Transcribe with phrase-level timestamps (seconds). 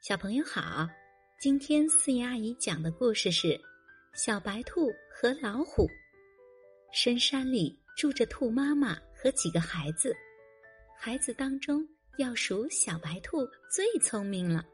[0.00, 0.88] 小朋友好，
[1.38, 3.48] 今天四姨阿姨讲的故事是
[4.14, 5.86] 《小白兔和老虎》。
[6.90, 10.16] 深山里住着兔妈妈和几个孩子，
[10.96, 11.86] 孩子当中
[12.16, 14.64] 要数小白兔最聪明了。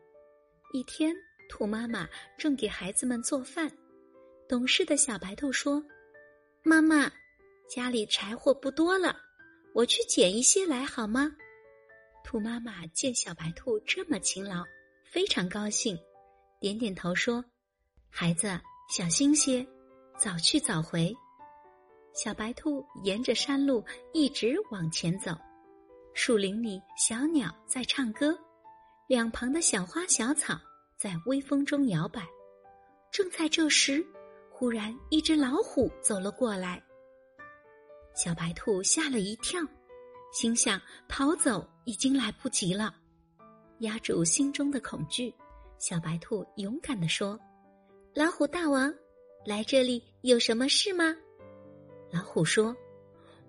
[0.72, 1.12] 一天，
[1.48, 2.08] 兔妈妈
[2.38, 3.68] 正给孩子们做饭，
[4.48, 5.84] 懂事的小白兔说
[6.62, 7.10] ：“妈妈，
[7.68, 9.16] 家里柴火不多了，
[9.74, 11.34] 我去捡一些来好吗？”
[12.22, 14.64] 兔妈妈见小白兔这么勤劳。
[15.16, 15.98] 非常高兴，
[16.60, 17.42] 点点头说
[18.12, 18.48] ：“孩子，
[18.90, 19.66] 小心些，
[20.18, 21.10] 早去早回。”
[22.12, 23.82] 小白兔沿着山路
[24.12, 25.34] 一直往前走，
[26.12, 28.38] 树林里小鸟在唱歌，
[29.08, 30.60] 两旁的小花小草
[30.98, 32.22] 在微风中摇摆。
[33.10, 34.06] 正在这时，
[34.50, 36.78] 忽然一只老虎走了过来。
[38.14, 39.62] 小白兔吓了一跳，
[40.34, 40.78] 心想：
[41.08, 42.94] 逃走已经来不及了。
[43.80, 45.32] 压住心中的恐惧，
[45.78, 47.38] 小白兔勇敢地说
[48.14, 48.92] ：“老虎大王，
[49.44, 51.14] 来这里有什么事吗？”
[52.10, 52.74] 老虎说：“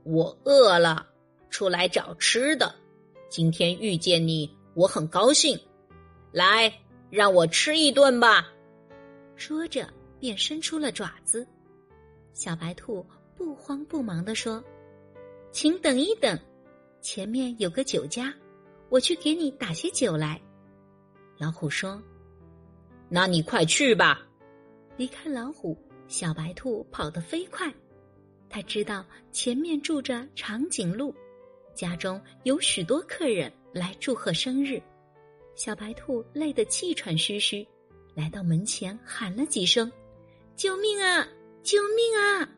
[0.04, 1.08] 我饿了，
[1.50, 2.76] 出来找吃的。
[3.30, 5.58] 今天遇见你，我很高兴。
[6.32, 6.74] 来，
[7.10, 8.52] 让我吃一顿吧。”
[9.38, 9.88] 说着，
[10.20, 11.48] 便伸出了爪子。
[12.34, 14.64] 小白兔不慌不忙地说
[15.52, 16.38] ：“请等一等，
[17.02, 18.34] 前面有个酒家。”
[18.90, 20.42] 我去给你打些酒来，
[21.38, 22.02] 老虎说
[23.10, 24.26] ：“那你快去吧。”
[24.98, 27.74] 离开老虎，小白兔跑得飞快。
[28.50, 31.14] 他知道前面住着长颈鹿，
[31.76, 34.82] 家中有许多客人来祝贺生日。
[35.56, 37.68] 小白兔累得气喘吁吁，
[38.16, 39.92] 来到门前喊了几声
[40.56, 41.28] ：“救命啊！
[41.62, 42.50] 救命啊！”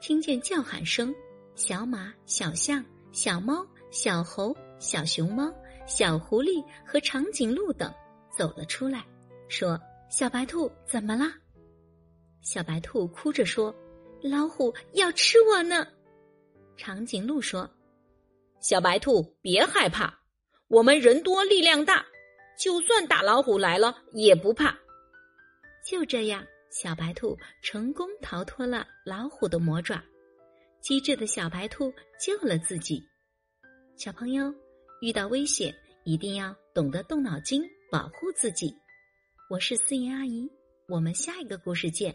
[0.00, 1.14] 听见叫喊声，
[1.54, 4.56] 小马、小象、小猫、小猴。
[4.82, 5.48] 小熊猫、
[5.86, 7.94] 小狐狸和长颈鹿等
[8.36, 9.06] 走了出来，
[9.48, 9.80] 说
[10.10, 11.32] ：“小白兔怎么了？”
[12.42, 13.72] 小白兔哭着说
[14.20, 15.86] ：“老虎要吃我呢。”
[16.76, 17.70] 长颈鹿说
[18.58, 20.18] ：“小白兔别害怕，
[20.66, 22.04] 我们人多力量大，
[22.58, 24.76] 就算大老虎来了也不怕。”
[25.86, 30.02] 就这样，小白兔成功逃脱了老虎的魔爪。
[30.80, 33.00] 机智的小白兔救了自己，
[33.96, 34.52] 小朋友。
[35.02, 35.74] 遇到危险，
[36.04, 38.72] 一定要懂得动脑筋，保护自己。
[39.50, 40.48] 我是思妍阿姨，
[40.86, 42.14] 我们下一个故事见。